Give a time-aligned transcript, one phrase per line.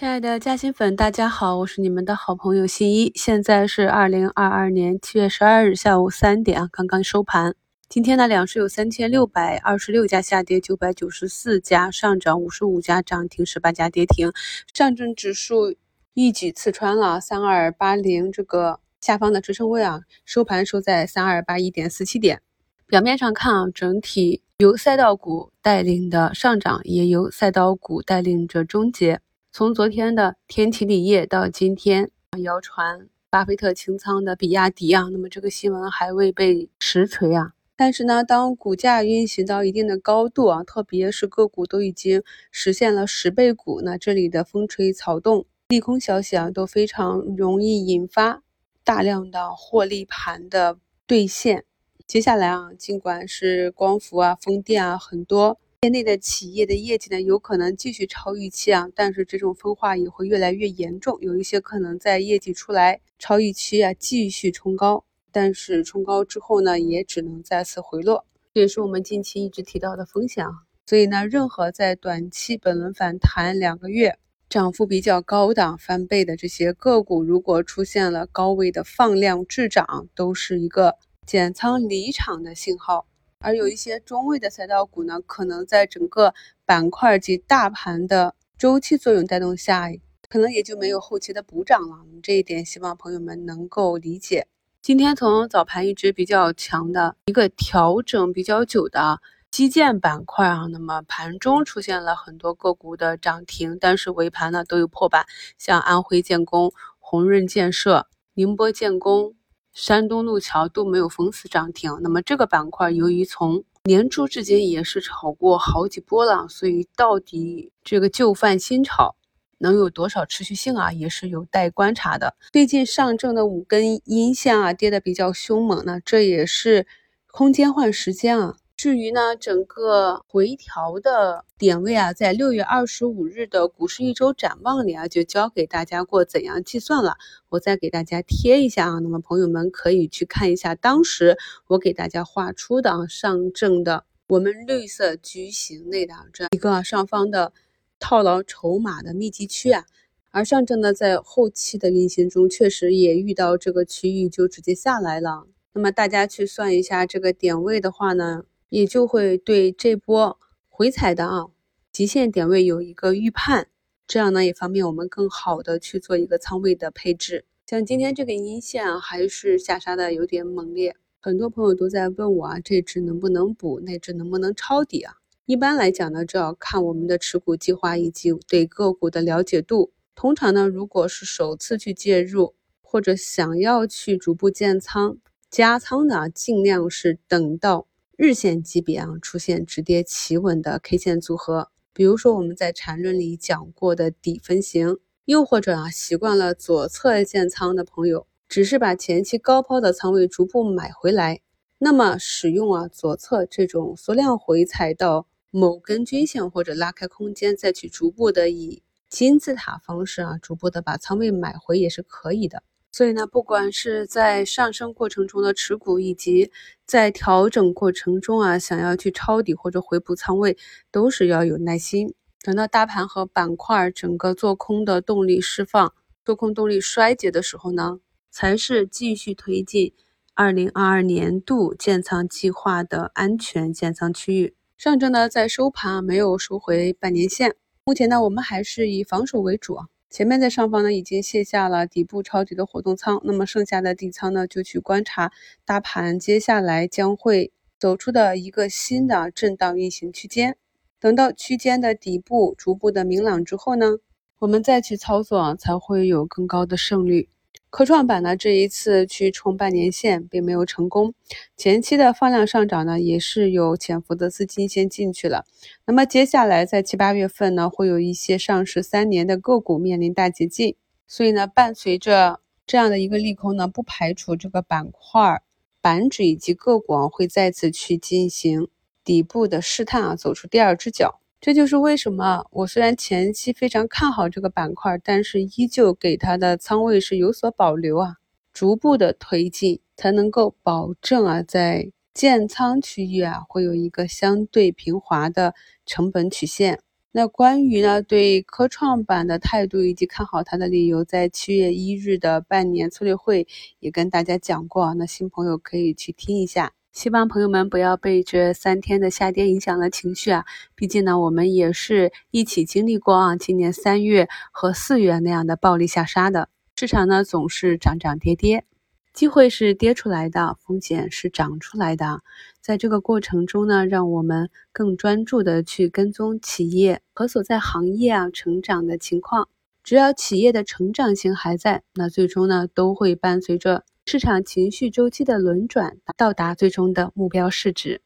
[0.00, 3.12] 亲爱的嘉兴粉，大家好，我是你们的好朋友新一。
[3.14, 7.54] 现在是二零二二年七月十二日下午三点啊，刚刚收盘。
[7.86, 14.32] 今天呢，两市有三千六百二十六家下跌，九百九十四家上涨，五十五家涨停，十八家跌停。
[14.72, 15.74] 上证指数
[16.14, 22.40] 一举刺穿了三二八零这个下方的支撑位啊，收盘收在三二八一点四七点。
[22.86, 29.20] 表面上看啊，整体由赛道股带领的上涨，也由赛道股带领着终结。
[29.52, 32.12] 从昨天的天齐锂业到今天
[32.44, 37.52] 谣传巴菲特清仓的比亚迪啊，那么这个新闻还未被实锤啊。
[37.74, 42.22] 但是呢，当股价运行到一定的高度啊，特别是个股都已经
[42.52, 48.44] 实现了十倍股，那这里的风吹草动、利空消息啊，都非常容易引发
[48.84, 51.64] 大量的获利盘的兑现。
[52.06, 55.58] 接下来啊，尽管是光伏啊、风电啊，很多。
[55.82, 70.52] 业内的企业的业绩呢，有可能继续超预期啊，但是这种分化也会越来越严重，有一些可能在业绩出来超预期啊，继续冲高，但是冲高之后呢，也只能再次回落，这也是我们近期一直提到的风险啊。
[70.84, 74.18] 所以呢，任何在短期本轮反弹两个月，
[74.50, 83.06] 涨幅比较高的翻倍的这些个股，如果出现了高位的放量滞涨，都是一个减仓离场的信号。
[83.42, 86.34] 而有一些中位的赛道股呢，可能在整个
[86.66, 89.90] 板块及大盘的周期作用带动下，
[90.28, 92.04] 可能也就没有后期的补涨了。
[92.22, 94.46] 这一点希望朋友们能够理解。
[94.82, 105.24] 今天从早盘一直比较强的一个调整比较久的基建板块啊，那么盘中出现了很多个股的涨停，但是尾盘呢都有破板，
[105.56, 109.34] 像安徽建工、宏润建设、宁波建工。
[109.72, 119.16] 山东路桥都没有封死涨停，那么这个板块由于从年初至今也是炒过好几波了，所以到底这个旧饭新炒
[119.58, 122.34] 能有多少持续性啊，也是有待观察的。
[122.52, 126.86] 最近上证的五根阴线啊跌得比较凶猛，那这也是
[127.30, 128.56] 空间换时间啊。
[128.80, 137.18] 至于呢，整个回调的点位啊，在六月二十五日的股市一周展望里啊，就教给大家过怎样计算了。
[137.50, 141.36] 我再给大家贴一下啊，那么朋友们可以去看一下当时
[141.66, 147.52] 我给大家画出的啊上证的我们绿色矩形内的这一个上方的
[147.98, 149.84] 套牢筹码的密集区啊，
[150.30, 155.46] 而上证呢，在后期的运行中确实也遇到这个区域就直接下来了。
[155.74, 158.44] 那么大家去算一下这个点位的话呢？
[158.70, 160.38] 也就会对这波
[160.68, 161.46] 回踩的啊
[161.92, 163.68] 极限点位有一个预判，
[164.06, 167.44] 这样呢也方便我们更好的去做一个仓位的配置。
[167.66, 175.14] 像今天这个阴线啊，还是下杀的有点猛烈，很多朋友都在问我啊，这只能不能补，那只能不能抄底啊？
[175.46, 179.92] 一般来讲呢，这要看我们的持股计划以及对个股的了解度。
[180.14, 185.18] 通常呢，如果是首次去介入或者想要去逐步建仓
[185.50, 187.86] 加仓的啊，尽量是等到。
[188.22, 201.40] 日线级别啊出现止跌企稳的 K 线组合，比如说我们在缠论里讲过的底分型，又或者啊习惯了左侧建仓的朋友，只是把前期高抛的仓位逐步买回来，
[201.78, 212.62] 那么使用啊左侧这种缩量回踩到某根均线或者拉开空间，再去逐步的以金字塔方式啊逐步的把仓位买回也是可以的。
[212.92, 216.50] 所以呢，不管是在上升过程中的持股，以及
[216.84, 220.56] 在调整过程中啊，想要去抄底或者回补仓位，
[220.90, 222.14] 都是要有耐心。
[222.42, 229.92] 等到大盘和板块整个做空的动力释放、做空动力衰竭的时候呢，才是继续推进
[230.34, 234.54] 二零二二年度建仓计划的安全建仓区域。
[234.76, 239.86] 上证呢，在收盘没有收回半年线，目前呢，我们还是以防守为主啊。
[240.10, 245.30] 前面在上方呢已经卸下了底部抄底的活动仓，那么剩下的底仓呢就去观察
[245.64, 250.56] 大盘接下来将会走出的一个新的震荡运行区间，
[250.98, 253.98] 等到区间的底部逐步的明朗之后呢，
[254.40, 257.28] 我们再去操作才会有更高的胜率。
[257.70, 261.14] 科创板呢，这一次去冲半年线并没有成功，
[261.56, 265.46] 前期的放量上涨呢，也是有潜伏的资金先进去了。
[265.86, 270.74] 那么接下来在七八月份呢，会有一些上市三年的个股面临大解禁，
[271.06, 275.40] 所以呢，伴随着这样的一个利空呢，不排除这个板块、
[275.80, 278.68] 板指以及个股会再次去进行
[279.04, 281.20] 底部的试探啊，走出第二只脚。
[281.40, 288.16] 这就是为什么我虽然前期非常看好这个板块，但是依旧给它的仓位是有所保留啊，
[288.52, 295.54] 逐步的推进才能够保证啊，在建仓区域啊会有一个相对平滑的
[295.86, 296.80] 成本曲线。
[297.12, 303.48] 那关于呢对科创板的态度以及看好它的理由，在七月一日的半年策略会
[303.78, 306.72] 也跟大家讲过，那新朋友可以去听一下。
[306.92, 310.44] 希望朋友们不要被这三天的下跌影响了情绪啊！
[310.74, 316.48] 毕竟呢，我们也是一起经历过啊，今年三月和四月那样的暴力下杀的。
[316.74, 318.64] 市场呢总是涨涨跌跌，
[319.12, 322.22] 机会是跌出来的，风险是涨出来的。
[322.60, 329.48] 在这个过程中呢，让我们更专注的去跟踪企业和所在行业啊成长的情况。
[329.84, 333.84] 只要企业的成长性还在，那最终呢都会伴随着。
[334.12, 338.02] 市场情绪周期的轮转，到达最终的目标市值。